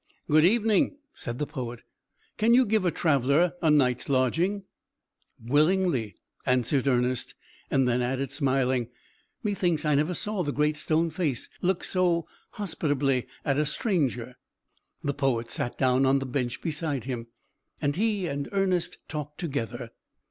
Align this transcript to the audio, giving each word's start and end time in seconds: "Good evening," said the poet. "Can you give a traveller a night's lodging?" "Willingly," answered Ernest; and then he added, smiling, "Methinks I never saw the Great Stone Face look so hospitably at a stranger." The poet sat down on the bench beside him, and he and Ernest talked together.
"Good 0.27 0.45
evening," 0.45 0.97
said 1.13 1.37
the 1.37 1.45
poet. 1.45 1.83
"Can 2.37 2.55
you 2.55 2.65
give 2.65 2.85
a 2.85 2.89
traveller 2.89 3.53
a 3.61 3.69
night's 3.69 4.09
lodging?" 4.09 4.63
"Willingly," 5.39 6.15
answered 6.43 6.87
Ernest; 6.87 7.35
and 7.69 7.87
then 7.87 7.99
he 7.99 8.05
added, 8.05 8.31
smiling, 8.31 8.89
"Methinks 9.43 9.85
I 9.85 9.93
never 9.93 10.15
saw 10.15 10.41
the 10.41 10.51
Great 10.51 10.75
Stone 10.75 11.11
Face 11.11 11.49
look 11.61 11.83
so 11.83 12.25
hospitably 12.53 13.27
at 13.45 13.59
a 13.59 13.65
stranger." 13.67 14.37
The 15.03 15.13
poet 15.13 15.51
sat 15.51 15.77
down 15.77 16.07
on 16.07 16.17
the 16.17 16.25
bench 16.25 16.63
beside 16.63 17.03
him, 17.03 17.27
and 17.79 17.95
he 17.95 18.25
and 18.25 18.49
Ernest 18.51 18.97
talked 19.07 19.39
together. 19.39 19.91